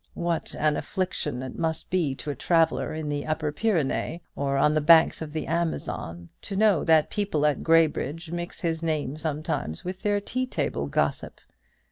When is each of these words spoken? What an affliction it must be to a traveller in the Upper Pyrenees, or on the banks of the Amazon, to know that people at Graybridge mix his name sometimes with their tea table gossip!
What 0.15 0.55
an 0.57 0.77
affliction 0.77 1.43
it 1.43 1.59
must 1.59 1.91
be 1.91 2.15
to 2.15 2.31
a 2.31 2.35
traveller 2.35 2.91
in 2.91 3.07
the 3.07 3.27
Upper 3.27 3.51
Pyrenees, 3.51 4.21
or 4.35 4.57
on 4.57 4.73
the 4.73 4.81
banks 4.81 5.21
of 5.21 5.31
the 5.31 5.45
Amazon, 5.45 6.29
to 6.41 6.55
know 6.55 6.83
that 6.83 7.11
people 7.11 7.45
at 7.45 7.61
Graybridge 7.61 8.31
mix 8.31 8.61
his 8.61 8.81
name 8.81 9.15
sometimes 9.15 9.85
with 9.85 10.01
their 10.01 10.19
tea 10.19 10.47
table 10.47 10.87
gossip! 10.87 11.39